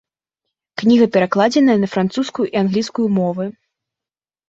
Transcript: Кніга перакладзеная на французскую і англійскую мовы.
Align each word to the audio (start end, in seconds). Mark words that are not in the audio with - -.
Кніга 0.83 1.09
перакладзеная 1.17 1.77
на 1.83 1.91
французскую 1.93 2.45
і 2.53 2.57
англійскую 2.65 3.07
мовы. 3.23 3.45